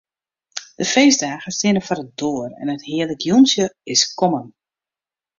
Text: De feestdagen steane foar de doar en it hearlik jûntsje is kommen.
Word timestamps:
De 0.77 0.85
feestdagen 0.93 1.51
steane 1.57 1.81
foar 1.87 1.99
de 2.01 2.09
doar 2.19 2.49
en 2.61 2.71
it 2.75 2.83
hearlik 2.89 3.21
jûntsje 3.27 3.65
is 3.93 4.01
kommen. 4.19 4.45